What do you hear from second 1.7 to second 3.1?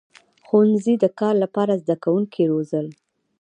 زدهکوونکي روزل.